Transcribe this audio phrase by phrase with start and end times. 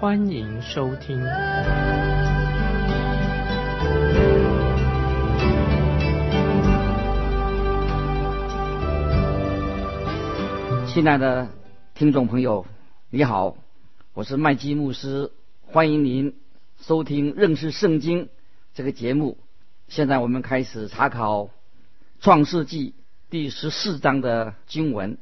[0.00, 1.20] 欢迎收听。
[10.86, 11.48] 亲爱的
[11.94, 12.64] 听众朋友，
[13.10, 13.56] 你好，
[14.14, 15.32] 我是麦基牧师，
[15.66, 16.36] 欢迎您
[16.80, 18.28] 收听认识圣经
[18.74, 19.36] 这个节目。
[19.88, 21.50] 现在我们开始查考
[22.20, 22.94] 创世纪
[23.30, 25.18] 第十四章的经文。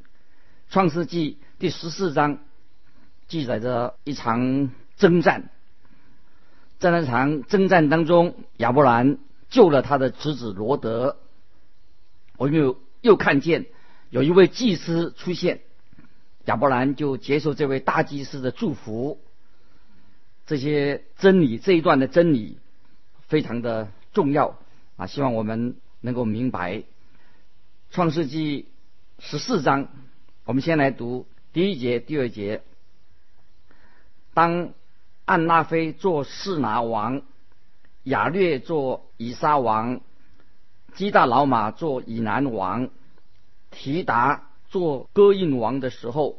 [0.68, 2.40] 创世纪第十四章
[3.28, 5.50] 记载着一场征战，
[6.78, 9.18] 在那场征战当中，亚伯兰
[9.48, 11.16] 救了他的侄子罗德。
[12.36, 13.66] 我们又又看见
[14.10, 15.60] 有一位祭司出现。
[16.44, 19.20] 亚伯兰就接受这位大祭司的祝福。
[20.46, 22.58] 这些真理这一段的真理
[23.26, 24.56] 非常的重要
[24.96, 25.06] 啊！
[25.06, 26.84] 希望我们能够明白。
[27.90, 28.68] 创世纪
[29.18, 29.88] 十四章，
[30.44, 32.62] 我们先来读第一节、第二节。
[34.36, 34.74] 当
[35.24, 37.22] 安拉菲做士拿王，
[38.02, 40.02] 亚略做以撒王，
[40.92, 42.90] 基大老马做以南王，
[43.70, 44.42] 提达。
[44.68, 46.38] 做歌印王的时候，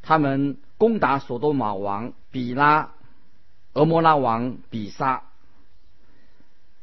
[0.00, 2.92] 他们攻打索多玛王比拉、
[3.74, 5.22] 俄摩拉王比沙、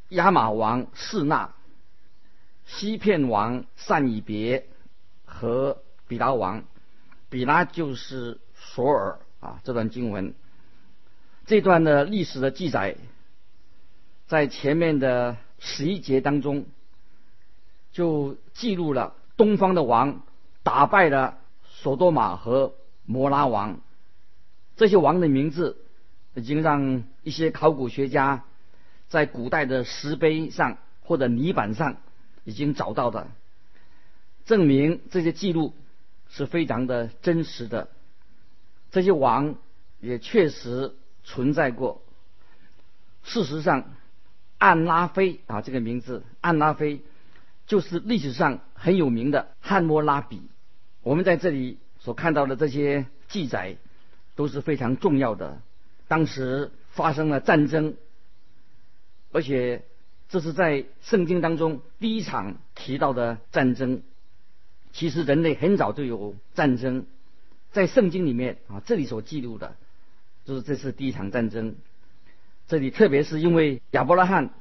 [0.09, 1.53] 亚玛王士纳、
[2.65, 4.67] 西片王善以别
[5.25, 6.63] 和比拉王。
[7.29, 9.59] 比拉就是索尔啊。
[9.63, 10.33] 这段经文，
[11.45, 12.95] 这段的历史的记载，
[14.27, 16.65] 在前面的十一节当中，
[17.91, 20.21] 就记录了东方的王。
[20.61, 22.75] 打败了索多玛和
[23.05, 23.79] 摩拉王，
[24.75, 25.77] 这些王的名字
[26.35, 28.43] 已经让一些考古学家
[29.07, 31.97] 在古代的石碑上或者泥板上
[32.43, 33.29] 已经找到的，
[34.45, 35.73] 证明这些记录
[36.27, 37.87] 是非常的真实的。
[38.91, 39.55] 这些王
[39.99, 42.01] 也确实存在过。
[43.23, 43.91] 事实上，
[44.57, 47.01] 安拉菲啊这个名字，安拉菲。
[47.67, 50.41] 就是历史上很有名的汉谟拉比，
[51.03, 53.77] 我们在这里所看到的这些记载
[54.35, 55.61] 都是非常重要的。
[56.07, 57.93] 当时发生了战争，
[59.31, 59.83] 而且
[60.29, 64.01] 这是在圣经当中第一场提到的战争。
[64.91, 67.05] 其实人类很早就有战争，
[67.71, 69.75] 在圣经里面啊，这里所记录的
[70.45, 71.75] 就是这是第一场战争。
[72.67, 74.51] 这里特别是因为亚伯拉罕，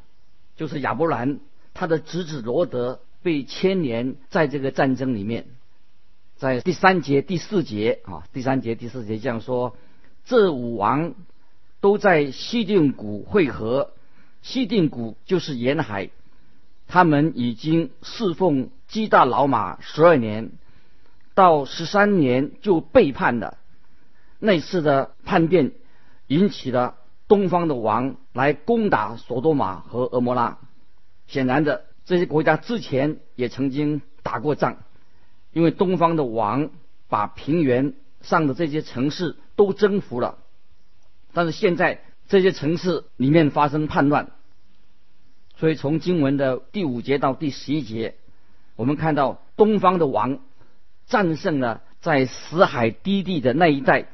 [0.56, 1.40] 就是亚伯兰。
[1.74, 5.46] 他的侄子罗德被牵连在这个战争里面，
[6.36, 9.76] 在第三节、第四节啊，第三节、第四节这样说：
[10.24, 11.14] 这五王
[11.80, 13.92] 都在西定谷会合，
[14.42, 16.10] 西定谷就是沿海，
[16.88, 20.50] 他们已经侍奉基大老马十二年，
[21.38, 23.58] 到十三年就背叛了。
[24.40, 25.70] 那次的叛变
[26.26, 26.96] 引起了
[27.28, 30.58] 东方的王来攻打索多玛和俄摩拉。
[31.28, 34.78] 显然的，这些国家之前也曾经打过仗，
[35.52, 36.70] 因为东方的王
[37.06, 40.38] 把平原上的这些城市都征服了，
[41.32, 44.32] 但是现在这些城市里面发生叛乱，
[45.56, 48.16] 所以从经文的第五节到第十一节，
[48.74, 50.40] 我们看到东方的王
[51.08, 54.06] 战胜了在死海低地的那一带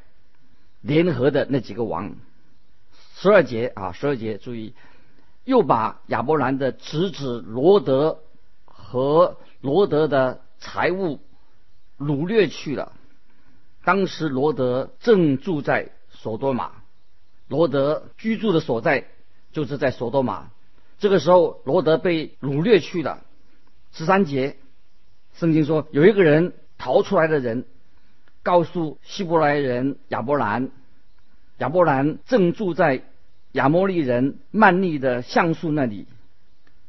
[0.80, 2.14] 联合的那几个王。
[3.16, 4.74] 十二节啊，十二节，注意。
[5.44, 8.20] 又把亚伯兰的侄子罗德
[8.64, 11.20] 和罗德的财物
[11.98, 12.92] 掳掠去了。
[13.84, 16.72] 当时罗德正住在索多玛，
[17.46, 19.06] 罗德居住的所在
[19.52, 20.50] 就是在索多玛。
[20.98, 23.22] 这个时候，罗德被掳掠去了。
[23.92, 24.56] 十三节，
[25.34, 27.64] 圣经说有一个人逃出来的人，
[28.42, 30.70] 告诉希伯来人亚伯兰，
[31.58, 33.02] 亚伯兰正住在。
[33.54, 36.08] 亚摩利人曼利的橡树那里，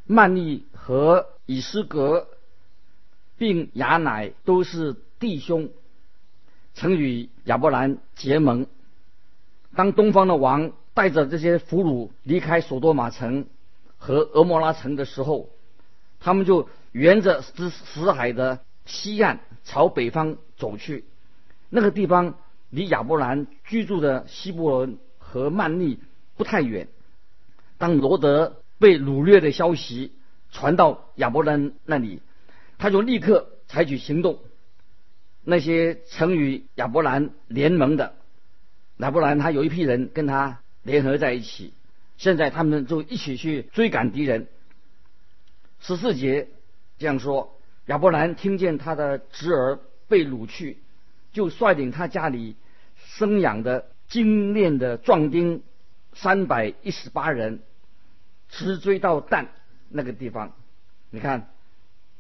[0.08, 2.28] 曼利和以斯格
[3.38, 5.70] 并亚乃都是弟兄，
[6.74, 8.66] 曾与亚伯兰结盟。
[9.76, 13.46] 当东方的王带着这些俘虏离开索多玛城
[14.00, 15.52] 和俄摩拉城的时候，
[16.20, 21.04] 他们就沿着死死海的西岸朝北方走去。
[21.70, 22.38] 那个地方
[22.70, 26.00] 离亚伯兰居住的希伯伦和曼利。
[26.38, 26.90] 不太远。
[27.78, 30.12] 当罗德被掳掠的消息
[30.52, 32.20] 传到亚伯兰那里，
[32.78, 34.40] 他就立刻采取行动。
[35.46, 38.16] 那些曾与亚伯兰联盟的
[38.98, 41.72] 亚伯兰，他有一批人跟他联合在一起，
[42.18, 44.50] 现在他们就一起去追赶敌人。
[45.80, 46.50] 十四节
[46.98, 47.55] 这样说：
[47.88, 50.80] 亚伯兰听见他的侄儿被掳去，
[51.32, 52.56] 就率领他家里
[52.98, 55.62] 生养的精练的壮丁
[56.14, 57.62] 三百一十八人，
[58.50, 59.50] 直追到但
[59.90, 60.54] 那个地方。
[61.12, 61.50] 你看，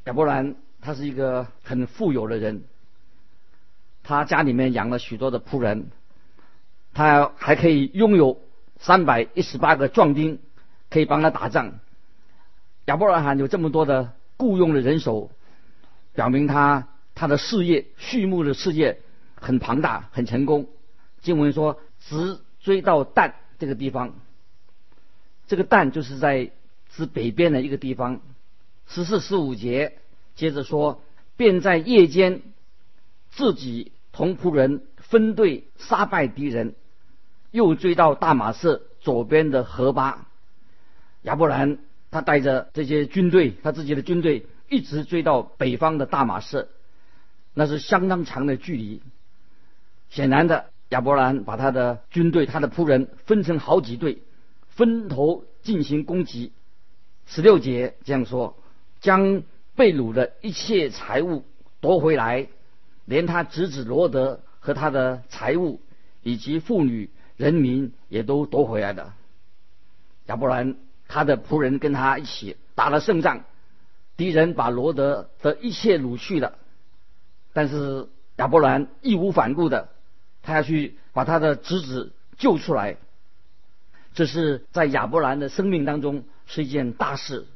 [0.06, 2.63] 亚伯兰他是一个很富有的人。
[4.03, 5.88] 他家里面养了许多的仆人，
[6.94, 8.39] 他还可以拥有
[8.77, 10.39] 三百一十八个壮丁，
[10.91, 11.79] 可以帮他打仗。
[12.85, 15.31] 亚伯拉罕有这么多的雇佣的人手，
[16.15, 19.01] 表明他他的事业畜牧的事业
[19.35, 20.67] 很庞大、很成功。
[21.21, 24.15] 经文说，直追到但这个地方，
[25.47, 26.51] 这个但就是在
[26.89, 28.21] 指北边的一个地方。
[28.88, 29.97] 十四、十五节
[30.35, 31.03] 接着说，
[31.38, 32.41] 便在夜间
[33.29, 33.91] 自己。
[34.17, 36.73] 同仆人分队杀败敌人，
[37.51, 40.29] 又追到大马士左边的河巴。
[41.23, 41.79] 亚伯兰
[42.12, 46.69] 他带着这些军队，他自己的军队一直追到北方的大马士，
[47.53, 49.01] 那是相当长的距离。
[50.09, 54.21] 显然的，亚伯兰把他的军队、他的仆人分成好几队，
[54.69, 56.51] 分头进行攻击。
[57.25, 58.57] 十六节这样说：
[59.00, 59.44] 将
[59.75, 61.44] 被掳的一切财物
[61.79, 62.47] 夺回来。
[63.07, 65.79] 连他侄子罗德和他的财物
[66.23, 69.13] 以及妇女人民也都夺回来了。
[70.25, 70.75] 亚伯兰
[71.07, 73.44] 他的仆人跟他一起打了胜仗，
[74.17, 76.57] 敌人把罗德的一切掳去了。
[77.53, 78.07] 但是
[78.38, 79.89] 亚伯兰义无反顾的，
[80.41, 82.97] 他要去把他的侄子救出来。
[84.13, 87.47] 这是在亚伯兰的生命当中是一件大事。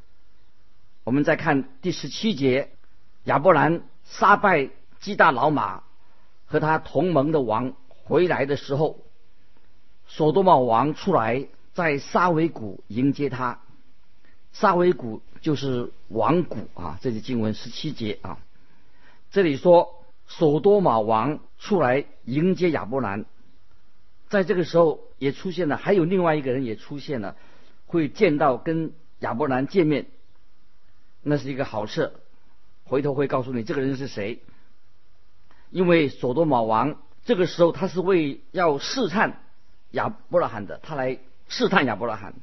[1.03, 2.71] 我们再看第十七节，
[3.23, 4.69] 亚伯兰杀败。
[4.99, 5.83] 基大老马
[6.45, 8.99] 和他同盟的王回来的时候，
[10.07, 13.61] 索多玛王出来在沙维谷迎接他。
[14.51, 18.39] 沙维谷就是王谷啊，这是经文十七节啊。
[19.31, 23.25] 这里说索多玛王出来迎接亚伯兰，
[24.27, 27.35] 在这个时候也出现了，还有另外一个人也出现了，
[27.85, 30.07] 会见到跟亚伯兰见面，
[31.21, 32.13] 那是一个好事。
[32.85, 34.41] 回头会告诉你这个人是谁。
[35.69, 39.43] 因为索多玛王这个时候他是为要试探
[39.91, 42.33] 亚伯拉罕的，他来试探亚伯拉罕。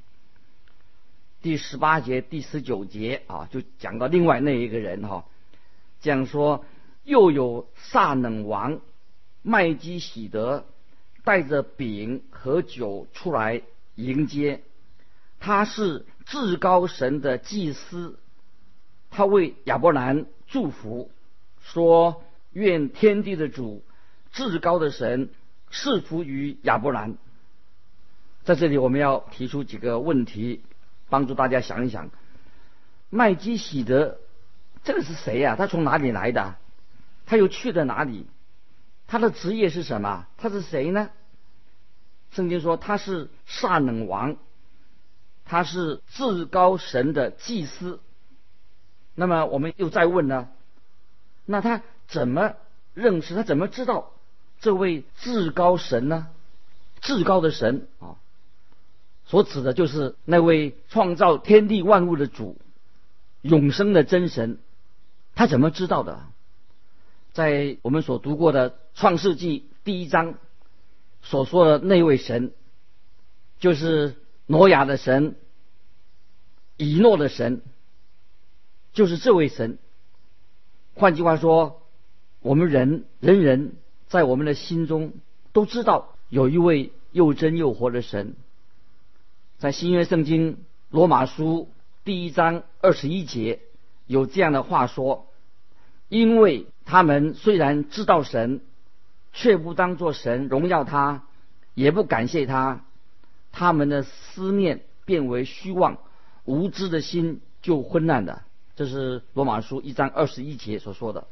[1.46, 5.26] 第十八节、第十九节啊，就讲到另外那一个人哈，
[6.00, 6.64] 讲说
[7.04, 8.81] 又有撒冷王
[9.43, 10.66] 麦基喜德
[11.22, 13.62] 带着饼和酒出来
[13.94, 14.62] 迎接，
[15.38, 18.19] 他是至高神的祭司，
[19.10, 21.12] 他为亚伯兰祝福
[21.60, 22.25] 说。
[22.52, 23.84] 愿天地的主、
[24.32, 25.28] 至高的神
[25.70, 27.16] 赐福于亚伯兰。
[28.42, 30.62] 在这里，我们要提出几个问题，
[31.08, 32.11] 帮助大家想一想：
[33.11, 34.19] 麦基喜德
[34.85, 35.56] 这个是谁呀？
[35.56, 36.56] 他从哪里来的？
[37.26, 38.26] 他又去了哪里？
[39.07, 40.26] 他的职业是什么？
[40.37, 41.11] 他是谁呢？
[42.33, 44.37] 圣经说他是撒冷王，
[45.45, 48.00] 他是至高神的祭司。
[49.14, 50.49] 那么我们又再问呢？
[51.45, 51.83] 那他？
[52.09, 52.54] 怎么
[52.95, 53.42] 认识他？
[53.42, 54.12] 怎么知道
[54.61, 56.28] 这位至高神呢？
[57.00, 58.16] 至高的神啊，
[59.26, 62.56] 所指的就是那位创造天地万物的主，
[63.42, 64.59] 永生的真神。
[65.35, 66.21] 他怎么知道的？
[67.33, 70.35] 在我们所读过的创世纪第一章
[71.23, 72.52] 所说的那位神，
[73.59, 74.14] 就是
[74.47, 75.37] 挪亚的神，
[76.76, 77.61] 以诺的神，
[78.92, 79.78] 就是这位神。
[80.95, 81.83] 换句话说。
[82.42, 83.73] 我们人人人
[84.06, 85.14] 在我们的心中
[85.52, 88.37] 都知道有一位又真又活的神，
[89.73, 90.58] 新约圣经
[90.90, 91.68] 罗马书
[92.04, 93.61] 第一章二十一节
[94.06, 95.26] 有这样的话说：
[96.08, 98.61] 因为他们虽然知道神，
[99.32, 101.25] 却不当作神荣耀他，
[101.75, 102.85] 也不感谢他，
[103.52, 105.99] 他们的思念变为虚妄，
[106.44, 108.44] 无知的心就昏暗了。
[108.76, 111.26] 这是罗马书一章二十一节所说的。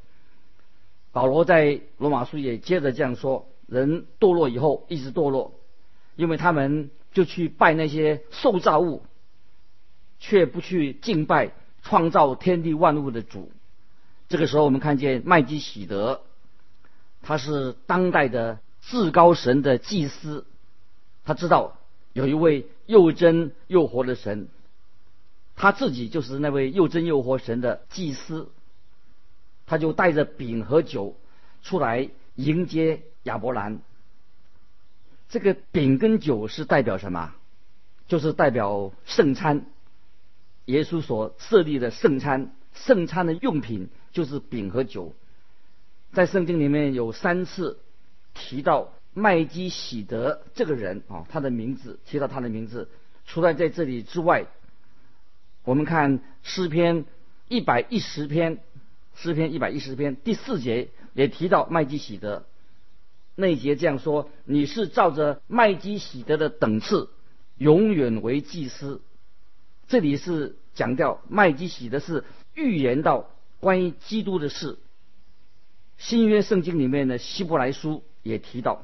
[1.13, 5.53] 保罗在罗马书也接着这样说：人堕落以后一直堕落，
[6.17, 9.03] 因为他们就去拜那些受造物，
[10.21, 11.53] 却不去敬拜
[11.83, 13.51] 创造天地万物的主。
[14.29, 16.23] 这个时候，我们看见麦基喜德，
[17.23, 20.45] 他是当代的至高神的祭司，
[21.25, 21.79] 他知道
[22.13, 24.49] 有一位又真又活的神，
[25.55, 28.51] 他自己就是那位又真又活神的祭司，
[29.67, 31.17] 他就带着饼和酒
[31.63, 33.81] 出来迎接亚伯兰。
[35.29, 37.35] 这个饼跟酒是代表什么？
[38.07, 39.65] 就是代表圣餐，
[40.67, 45.15] 耶稣所设立的圣餐，圣餐的用品就是饼和酒。
[46.13, 47.81] 在圣经里面有三次
[48.35, 52.89] 提到麦基喜德这个人啊，他的名字提到他的名字。
[53.25, 54.47] 除了在这里之外，
[55.65, 57.07] 我们看诗篇
[57.49, 58.59] 一百一十篇，
[59.15, 62.45] 诗篇一百一十篇第四节也提到麦基喜德。
[63.35, 67.11] 那一节这样说：“你是照着麦基喜德的等次。”
[67.57, 69.01] 永远为祭司，
[69.87, 74.77] 这里是强调麦基喜德是预言到关于基督的事。
[75.97, 78.83] 新约圣经里面的希伯来书也提到，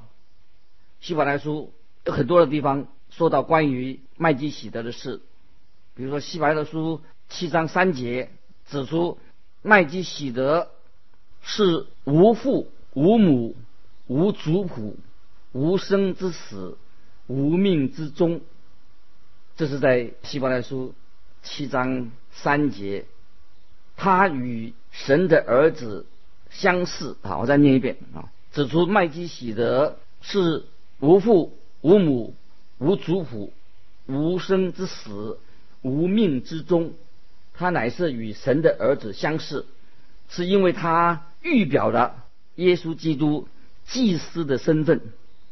[1.01, 1.73] 希伯来书
[2.05, 5.21] 有很多的地方说到关于麦基喜德的事，
[5.97, 8.31] 比如说希伯来书七章三节
[8.69, 9.19] 指出
[9.63, 10.71] 麦基喜德
[11.43, 13.57] 是无父无母
[14.11, 14.97] 无族谱
[15.53, 16.77] 无生之死
[17.29, 18.41] 无命之终。
[19.57, 20.95] 这是在希伯来书
[21.45, 23.05] 七章三节，
[23.97, 26.07] 他与神的儿子
[26.51, 27.39] 相似啊！
[27.39, 30.65] 我再念一遍啊，指出麦基喜德是
[30.99, 32.35] 无父无母
[32.79, 33.53] 无族谱
[34.07, 35.39] 无生之死
[35.83, 36.95] 无命之终，
[37.55, 39.67] 他乃是与神的儿子相似，
[40.29, 42.25] 是因为他预表了
[42.57, 43.47] 耶稣基督
[43.91, 45.01] 祭司的身份，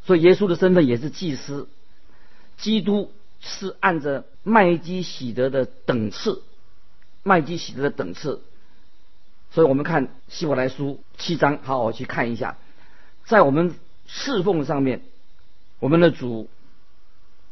[0.04, 1.68] 所以耶稣的身份也是祭司，
[2.56, 3.12] 基督。
[3.40, 6.42] 是按着麦基喜德的等次，
[7.22, 8.42] 麦基喜德的等次，
[9.52, 12.58] 所以我们看希伯来书七章，好好去看一下，
[13.24, 13.76] 在我们
[14.08, 15.02] 侍奉上面，
[15.78, 16.50] 我们的主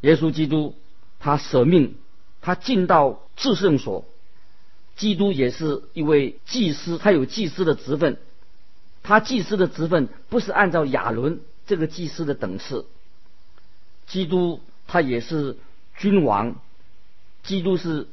[0.01, 0.75] 耶稣基督
[1.19, 1.95] 他舍命，
[2.41, 4.03] 他进到至圣所，
[4.97, 8.19] 基督也是一位祭司，他有祭司的职分，
[9.07, 12.85] 他祭司的职分不是按照亚伦这个祭司的等次，
[14.05, 15.57] 基督他也是。
[15.99, 16.57] 君王，
[17.41, 18.07] 基督是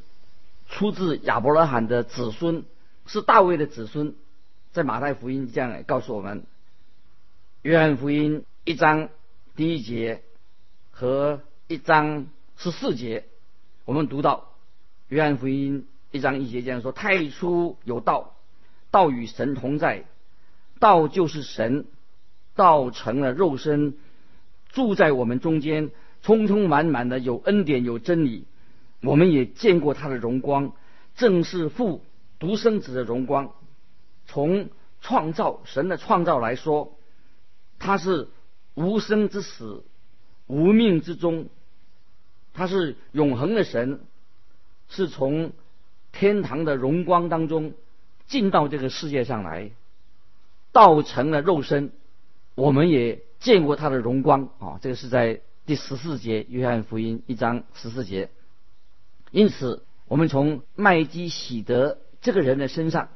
[0.71, 2.65] 出自亚伯拉罕的子孙，
[3.05, 4.15] 是大卫的子孙，
[4.73, 6.47] 在马太福音这样告诉我们。
[7.61, 9.11] 约翰福音一章
[9.55, 10.23] 第一节
[10.93, 13.27] 和一章十四节，
[13.85, 14.55] 我们读到
[15.09, 18.35] 约翰福音一章一节这样说：太初有道，
[18.91, 20.07] 道与神同在，
[20.79, 21.87] 道就是神，
[22.55, 23.95] 道成了肉身，
[24.69, 25.91] 住在我们中间。
[26.23, 28.47] 充充满满的有恩典有真理，
[29.03, 30.73] 我们也见过他的荣光，
[31.17, 32.03] 正是父
[32.39, 33.53] 独生子的荣光。
[34.25, 34.71] 从
[35.03, 36.97] 创造神的创造来说，
[37.79, 38.29] 他是
[38.73, 39.83] 无生之始，
[40.47, 41.49] 无命之中，
[42.55, 44.01] 他是永恒的神，
[44.89, 45.53] 是从
[46.11, 47.75] 天堂的荣光当中
[48.27, 49.73] 进到这个世界上来，
[50.75, 51.93] 道成了肉身，
[52.55, 54.79] 我们也见过他的荣光啊！
[54.83, 55.41] 这个是在。
[55.67, 58.29] 第十四节，约翰福音一章十四节。
[59.31, 63.09] 因此，我们从麦基喜德这个人的身上，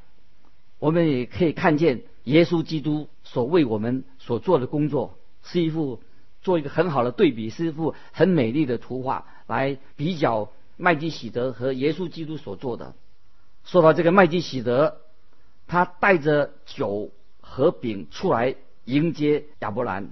[0.79, 6.03] 我们也可以看见耶稣基督所为我们所做的工作，是一幅
[6.41, 12.95] 做一个很好的对比，是一幅很美丽的图画，来比较麦基喜德和耶稣基督所做的。
[13.65, 15.03] 说到这个麦基喜德，
[15.67, 17.11] 他带着酒
[17.49, 20.11] 和饼出来迎接亚伯兰。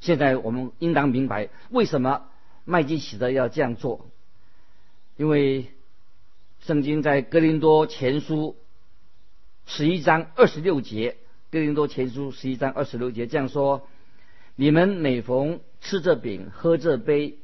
[0.00, 2.26] 现在我们应当明白为什么
[2.64, 4.06] 麦基喜德要这样做，
[5.16, 5.66] 因为
[6.60, 8.56] 圣经在哥林多前书
[9.66, 11.16] 十一章二十六节，
[11.50, 13.86] 哥林多前书十一章二十六节这样说：
[14.56, 17.38] 你们每逢吃这饼、喝这杯，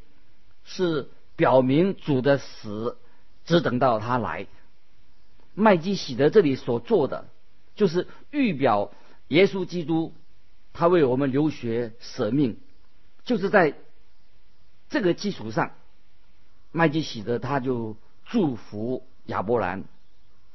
[0.65, 2.99] 是表明主的死，
[3.45, 4.47] 只等到他来。
[5.55, 7.29] 麦基喜德这里所做的，
[7.81, 8.93] 就是预表
[9.29, 10.13] 耶稣基督。
[10.75, 12.59] 他为我们留学舍命，
[13.25, 13.75] 就是在
[14.91, 15.73] 这个基础上，
[16.73, 17.97] 麦基喜德他就
[18.27, 19.85] 祝福亚伯兰，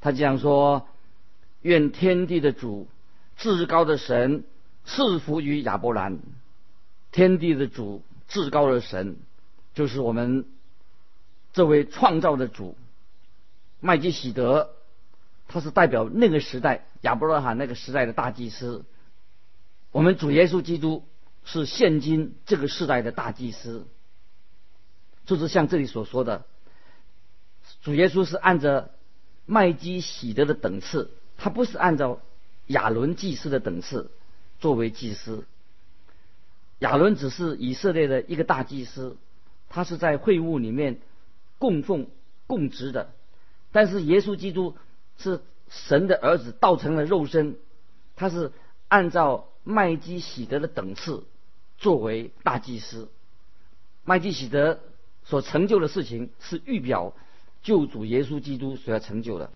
[0.00, 0.86] 他这样说：
[1.62, 2.86] 愿天地的主、
[3.36, 4.44] 至高的神
[4.84, 6.20] 赐福于亚伯兰。
[7.10, 9.16] 天地的主、至高的神，
[9.74, 10.46] 就是我们
[11.52, 12.76] 这位创造的主。
[13.80, 14.75] 麦基喜德，
[15.48, 18.84] 他是代表那个时代亚伯拉罕那个时代的大祭司。
[19.92, 21.04] 我们主耶稣基督
[21.44, 23.86] 是现今这个时代的大祭司，
[25.24, 26.44] 就是像这里所说的，
[27.82, 28.90] 主耶稣是按照
[29.46, 32.20] 麦基喜德的等次，他不是按照
[32.66, 34.10] 亚伦祭司的等次
[34.58, 35.44] 作为祭司。
[36.80, 39.16] 亚伦只是以色列的一个大祭司，
[39.70, 40.98] 他是在会晤里面
[41.58, 42.08] 供奉
[42.46, 43.14] 供职的，
[43.72, 44.76] 但是耶稣基督
[45.18, 47.56] 是神的儿子，道成了肉身，
[48.14, 48.52] 他是
[48.88, 51.24] 按照麦基喜德的等次
[51.78, 53.08] 作为大祭司。
[54.04, 54.78] 麦基喜德
[55.24, 57.12] 所成就的事情是预表
[57.62, 59.50] 救主耶稣基督所要成就的。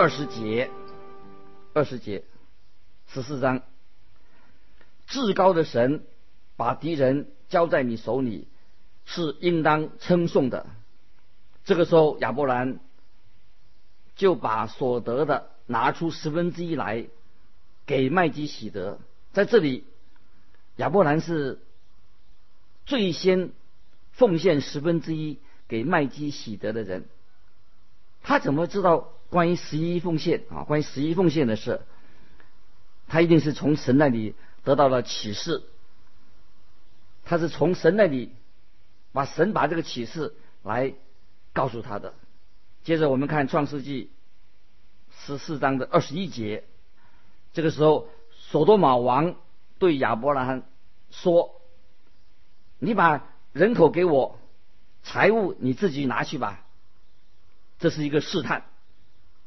[0.00, 0.70] 二十节，
[1.74, 2.24] 二十节，
[3.08, 3.60] 十四章。
[5.06, 6.06] 至高的神
[6.56, 8.48] 把敌人交在你手里，
[9.04, 10.64] 是应当称颂的。
[11.66, 12.80] 这个时候，亚伯兰
[14.16, 17.06] 就把所得的拿出十分之一来
[17.84, 19.00] 给麦基喜德。
[19.34, 19.84] 在这里，
[20.76, 21.60] 亚伯兰是
[22.86, 23.52] 最先
[24.12, 25.38] 奉献十分之一
[25.68, 27.06] 给麦基喜德的人。
[28.22, 30.64] 他怎么知道关于十一奉献啊？
[30.64, 31.80] 关于十一奉献的事，
[33.08, 34.34] 他一定是从神那里
[34.64, 35.62] 得到了启示。
[37.24, 38.34] 他是从神那里
[39.12, 40.34] 把神把这个启示
[40.64, 40.94] 来
[41.52, 42.12] 告诉他的。
[42.82, 44.10] 接着我们看创世纪
[45.24, 46.64] 十四章的二十一节，
[47.52, 49.36] 这个时候，索多玛王
[49.78, 50.62] 对亚伯拉罕
[51.10, 51.60] 说
[52.80, 54.38] ：“你把人口给我，
[55.02, 56.64] 财物你自己拿去吧。”
[57.78, 58.64] 这是一个试探，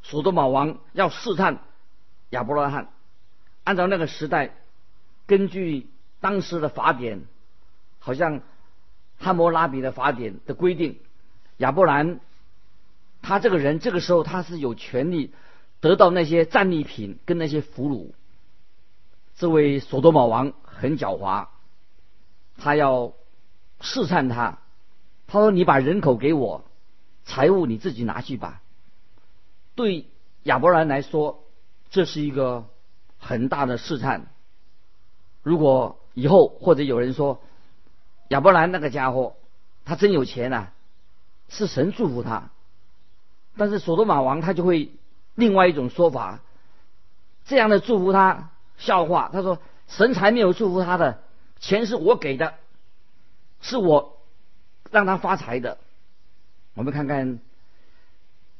[0.03, 1.59] 索多玛王要试探
[2.29, 2.89] 亚伯拉罕。
[3.63, 4.53] 按照那个时代，
[5.25, 5.87] 根据
[6.19, 7.23] 当时的法典，
[7.99, 8.41] 好像
[9.17, 10.99] 汉谟拉比的法典的规定，
[11.57, 12.19] 亚伯兰
[13.21, 15.33] 他这个人这个时候他是有权利
[15.79, 18.11] 得到那些战利品跟那些俘虏。
[19.35, 21.47] 这位索多玛王很狡猾，
[22.57, 23.13] 他要
[23.79, 24.59] 试探他，
[25.27, 26.65] 他说：“你把人口给我。”
[27.23, 28.61] 财物你自己拿去吧。
[29.75, 30.05] 对
[30.43, 31.43] 亚伯兰来说，
[31.89, 32.67] 这是一个
[33.17, 34.27] 很大的试探。
[35.41, 37.41] 如果以后或者有人说
[38.29, 39.35] 亚伯兰那个家伙
[39.83, 40.67] 他真有钱呐，
[41.49, 42.51] 是神祝福他，
[43.57, 44.91] 但是索多玛王他就会
[45.35, 46.39] 另外一种说法，
[47.45, 49.29] 这样的祝福他笑话。
[49.33, 51.21] 他说神才没有祝福他的，
[51.59, 52.53] 钱是我给的，
[53.59, 54.21] 是我
[54.91, 55.77] 让他发财的。
[56.75, 57.39] 我们看看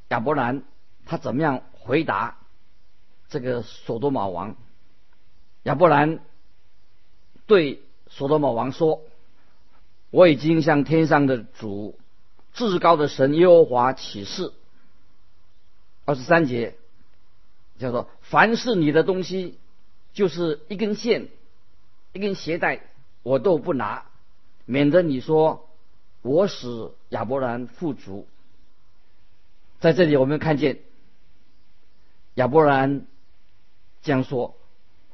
[0.10, 0.64] 亚伯兰
[1.06, 2.38] 他怎么样回答
[3.30, 4.56] 这个索多玛王。
[5.64, 6.20] 亚伯兰
[7.46, 9.02] 对索多玛王说
[10.12, 11.98] ：“我已经向天上的主、
[12.54, 14.52] 至高的神耶和华起誓。”
[16.06, 16.76] 二十三节
[17.80, 19.58] 叫做：“凡是你的东西，
[20.14, 21.30] 就是一根线、
[22.12, 22.82] 一根鞋带，
[23.24, 24.06] 我都不拿，
[24.66, 25.70] 免得你说。”
[26.24, 28.26] 我使亚伯兰富足，
[29.82, 30.80] 在这里我们看见
[32.36, 33.06] 亚伯兰
[34.02, 34.58] 这样说：“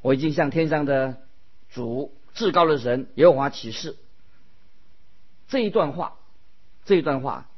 [0.01, 1.21] 我已经向天上的
[1.69, 3.95] 主、至高的神耶和华起誓。”
[5.47, 6.15] 这一段话，
[6.85, 7.49] 这一段话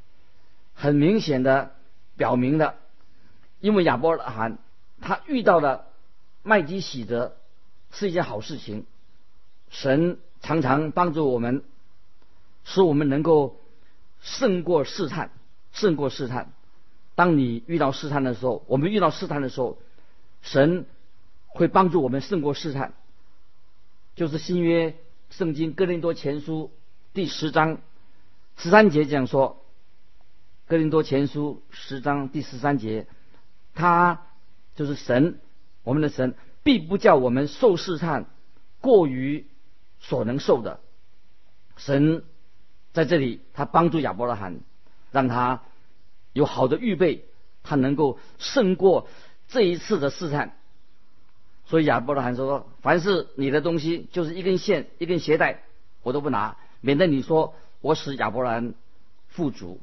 [0.74, 1.74] 很明显的
[2.16, 2.76] 表明了，
[3.60, 4.58] 因为亚伯拉罕
[5.00, 5.86] 他遇到了
[6.42, 7.36] 麦基喜德
[7.90, 8.86] 是一件好事情，
[9.70, 11.62] 神常常帮助我们。
[12.64, 13.60] 使我们能够
[14.20, 15.30] 胜过试探，
[15.72, 16.52] 胜过试探。
[17.14, 19.78] 当你遇到试探的时候，我们遇到试探的时候，
[20.42, 20.86] 神
[21.46, 22.94] 会帮助我们胜过试探。
[24.14, 24.96] 就是新约
[25.30, 26.70] 圣经哥林多前书
[27.14, 27.78] 第十章
[28.56, 29.64] 十三节这样说：
[30.66, 33.06] 哥林多前书十章第十三节，
[33.74, 34.26] 他
[34.74, 35.38] 就是神，
[35.82, 38.26] 我们的神必不叫我们受试探
[38.80, 39.46] 过于
[40.00, 40.80] 所能受的，
[41.76, 42.24] 神。
[42.92, 44.60] 在这里，他帮助亚伯拉罕，
[45.12, 45.62] 让他
[46.32, 47.24] 有好的预备，
[47.62, 49.08] 他能够胜过
[49.48, 50.56] 这一次的试探。
[51.64, 55.62] 所以亚伯拉罕说：“凡是你的东西，就是一根线、一根鞋带，
[56.02, 58.74] 我都不拿，免得你说我使亚伯兰
[59.28, 59.80] 富足。”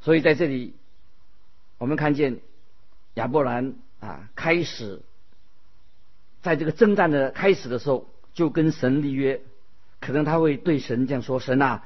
[0.00, 0.74] 所以在这里，
[1.76, 2.40] 我们看见
[3.14, 5.02] 亚伯兰啊，开始
[6.42, 9.42] 在这个征战的开始的时候，就跟神立约。
[10.00, 11.84] 可能他会对神这样说：“神啊，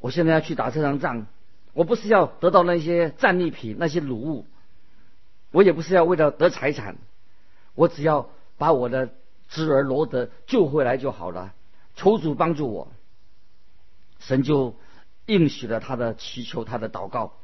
[0.00, 1.26] 我现在要去打这场仗，
[1.72, 4.46] 我不是要得到那些战利品、那些掳物，
[5.50, 6.96] 我也不是要为了得财产，
[7.74, 9.10] 我只要把我的
[9.48, 11.54] 侄儿罗德救回来就好了。
[11.94, 12.88] 求主帮助我。”
[14.20, 14.74] 神就
[15.26, 17.34] 应许了他的祈求，他的祷告。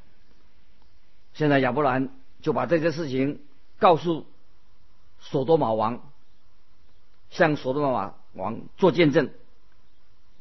[1.33, 2.11] 现在亚伯兰
[2.43, 3.41] 就把这件事情
[3.79, 4.27] 告诉
[5.21, 6.03] 索多玛王，
[7.31, 9.31] 向索多玛王做见证。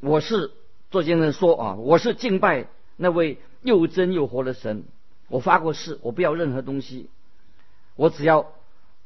[0.00, 0.50] 我是
[0.90, 2.66] 做见证说啊，我是敬拜
[2.96, 4.84] 那位又真又活的神。
[5.28, 7.08] 我发过誓，我不要任何东西，
[7.96, 8.52] 我只要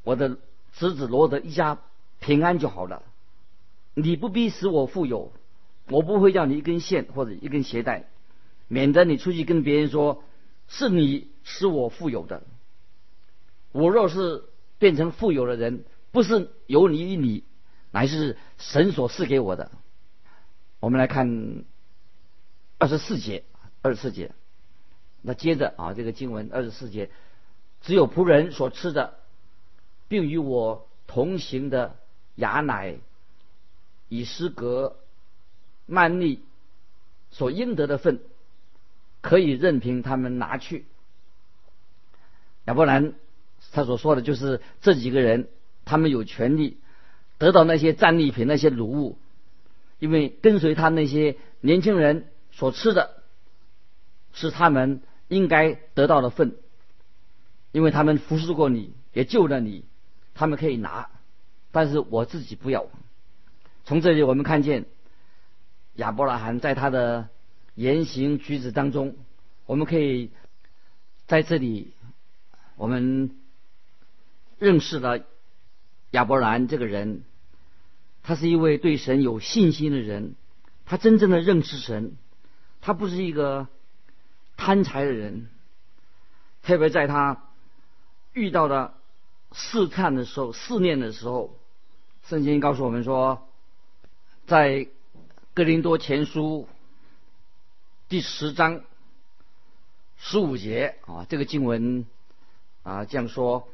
[0.02, 0.36] 我的
[0.72, 1.78] 侄子罗德一家
[2.20, 3.02] 平安就好了。
[3.94, 5.32] 你不必使我富有，
[5.88, 8.08] 我不会要你一根线或者一根鞋带，
[8.66, 10.22] 免得你出去跟别人说
[10.66, 12.42] 是你使我富有的。
[13.72, 14.44] 我若是
[14.78, 17.44] 变成富有的人，不是由你与你，
[17.92, 19.70] 乃是神所赐给我的。
[20.80, 21.64] 我们来看
[22.78, 23.44] 二十四节，
[23.82, 24.32] 二十四节。
[25.20, 27.10] 那接着啊，这个经文二十四节，
[27.82, 29.14] 只有仆人所吃的，
[30.06, 31.96] 并与我同行的
[32.36, 32.96] 雅乃、
[34.08, 34.96] 以斯格、
[35.86, 36.44] 曼利
[37.30, 38.20] 所应得的份，
[39.20, 40.86] 可以任凭他们拿去。
[42.66, 43.14] 亚伯兰
[43.72, 45.48] 他所说的就是这几个人，
[45.84, 46.78] 他们有权利
[47.38, 49.18] 得到那些战利品、那些鲁物，
[49.98, 53.20] 因为跟随他那些年轻人所吃的，
[54.32, 55.02] 是他们。
[55.28, 56.56] 应该得到的份，
[57.70, 59.84] 因为他们服侍过你，也救了你，
[60.34, 61.10] 他们可以拿，
[61.70, 62.86] 但是我自己不要。
[63.84, 64.86] 从这里我们看见
[65.96, 67.28] 亚伯拉罕在他的
[67.74, 69.16] 言行举止当中，
[69.66, 70.30] 我们可以
[71.26, 71.92] 在这里
[72.76, 73.36] 我们
[74.58, 75.26] 认识了
[76.12, 77.22] 亚伯兰这个人，
[78.22, 80.36] 他是一位对神有信心的人，
[80.86, 82.16] 他真正的认识神，
[82.80, 83.68] 他不是一个。
[84.58, 85.48] 贪财的人，
[86.62, 87.44] 特别在他
[88.34, 88.92] 遇到的
[89.52, 91.56] 试探的时候、试炼的时候，
[92.26, 93.48] 圣经告诉我们说，
[94.46, 94.88] 在
[95.54, 96.68] 哥林多前书
[98.08, 98.82] 第十章
[100.18, 102.04] 十五节啊，这个经文
[102.82, 103.68] 啊这样说：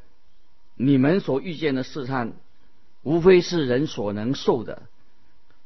[0.77, 2.35] 你们所遇见的试探，
[3.03, 4.83] 无非是人所能受的；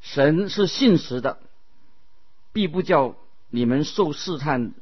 [0.01, 1.41] 神是信实的，
[2.53, 3.17] 必不叫
[3.51, 4.73] 你们受试探。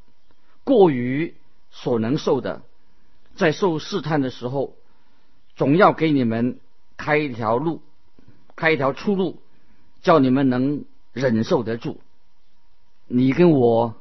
[0.67, 1.37] 过于
[1.71, 2.63] 所能受的，
[3.37, 4.75] 在受试探的时候，
[5.55, 6.59] 总要给你们
[6.97, 7.83] 开一条路，
[8.57, 9.41] 开一条出路，
[10.03, 12.01] 叫你们能忍受得住。
[13.07, 13.95] 你跟我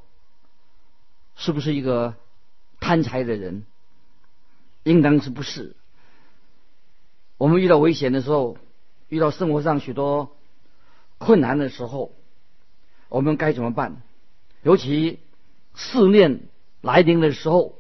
[1.36, 2.16] 是不是一个
[2.80, 3.64] 贪财的人？
[4.82, 5.76] 应当是不是？
[7.38, 8.58] 我们遇到危险的时候，
[9.08, 10.36] 遇到生活上许多
[11.20, 12.16] 困难的时候，
[13.10, 14.02] 我们该怎么办？
[14.64, 15.20] 尤其
[15.76, 16.42] 试炼。
[16.86, 17.74] 来临的时候，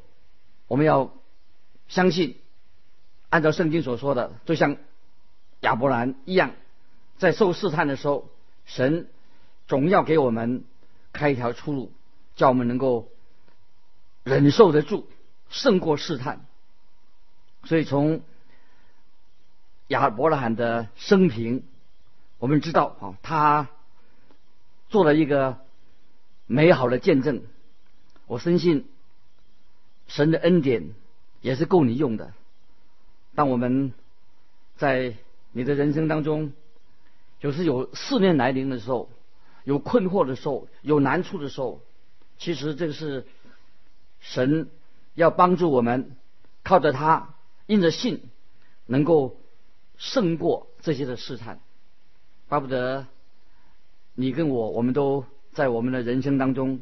[0.68, 1.14] 我们要
[1.88, 2.40] 相信，
[3.30, 4.78] 按照圣经所说的，就像
[5.60, 6.54] 亚伯兰一样，
[7.20, 8.28] 在受试探的时候，
[8.66, 9.08] 神
[9.68, 10.64] 总要给我们
[11.14, 11.92] 开一条出路，
[12.36, 13.08] 叫我们能够
[14.24, 15.08] 忍受得住，
[15.50, 16.44] 胜过试探。
[17.64, 18.24] 所以从
[19.90, 21.64] 亚伯拉罕的生平，
[22.40, 23.70] 我们知道啊，他
[24.90, 25.60] 做了一个
[26.48, 27.44] 美好的见证。
[28.26, 28.90] 我深信。
[30.08, 30.94] 神的恩典
[31.42, 32.34] 也是够你用的。
[33.34, 33.94] 当我们
[34.78, 35.16] 在
[35.52, 36.54] 你的人生当中，
[37.40, 39.10] 就是有试炼来临的时候，
[39.64, 41.82] 有困惑的时候，有难处的时候，
[42.38, 43.26] 其实这个是
[44.20, 44.70] 神
[45.16, 46.16] 要帮助我们，
[46.64, 47.34] 靠着他，
[47.66, 48.24] 因着信，
[48.86, 49.38] 能够
[49.98, 51.60] 胜过这些的试探。
[52.48, 53.08] 巴不得
[54.14, 56.82] 你跟我，我们都在我们的人生当中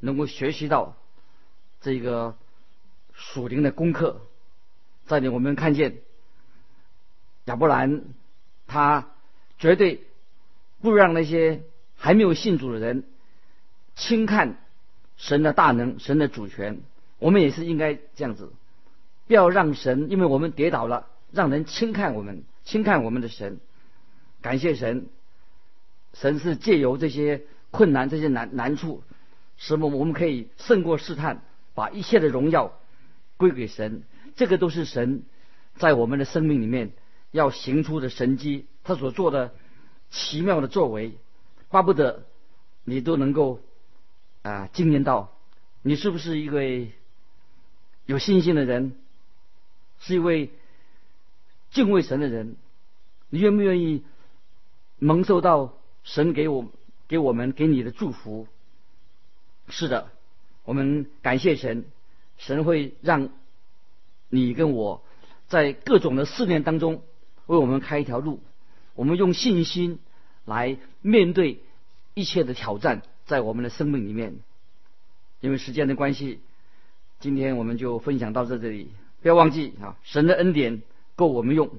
[0.00, 0.96] 能够学习到
[1.80, 2.36] 这个。
[3.14, 4.22] 属灵的功课，
[5.06, 5.98] 这里我们看见
[7.44, 8.02] 亚伯兰，
[8.66, 9.08] 他
[9.58, 10.02] 绝对
[10.80, 11.62] 不让那些
[11.96, 13.04] 还没有信主的人
[13.94, 14.58] 轻看
[15.16, 16.80] 神的大能、神的主权。
[17.18, 18.52] 我们也是应该这样子，
[19.26, 23.60] 不要让神，因为我们跌倒了，让人轻看我们，轻看我们的神。
[24.42, 25.06] 感谢神，
[26.12, 29.02] 神是借由这些困难、这些难难处，
[29.56, 31.42] 使我们我们可以胜过试探，
[31.74, 32.78] 把一切的荣耀。
[33.44, 34.04] 归给神，
[34.36, 35.22] 这个都是神
[35.76, 36.92] 在我们的生命里面
[37.30, 39.54] 要行出的神迹，他所做的
[40.08, 41.18] 奇妙的作为，
[41.68, 42.24] 巴不得
[42.84, 43.60] 你都能够
[44.40, 45.36] 啊经验到。
[45.82, 46.92] 你是不是一位
[48.06, 48.94] 有信心的人？
[50.00, 50.48] 是一位
[51.70, 52.56] 敬畏神的人？
[53.28, 54.04] 你愿不愿意
[54.98, 56.72] 蒙受到神给我
[57.08, 58.48] 给我们给你的祝福？
[59.68, 60.10] 是的，
[60.64, 61.84] 我们感谢神。
[62.38, 63.30] 神会让
[64.28, 65.02] 你跟我
[65.48, 67.02] 在各种的试炼当中
[67.46, 68.40] 为我们开一条路，
[68.94, 69.98] 我们用信心
[70.44, 71.60] 来面对
[72.14, 74.36] 一切的挑战，在我们的生命里面，
[75.40, 76.40] 因为时间的关系，
[77.20, 78.90] 今天我们就分享到这里，
[79.22, 80.82] 不要忘记啊，神的恩典
[81.16, 81.70] 够我们用。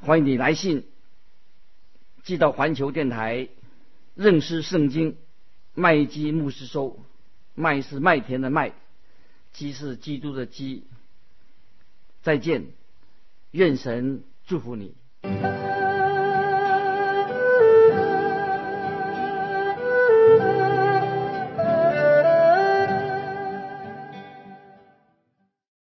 [0.00, 0.84] 欢迎你来信。
[2.22, 3.48] 寄到环球电台，
[4.14, 5.16] 认识圣经，
[5.74, 6.98] 麦基牧师收，
[7.54, 8.72] 麦是麦田的麦。
[9.52, 10.84] 基是基督的基。
[12.22, 12.66] 再见
[13.50, 14.94] 愿神祝福你。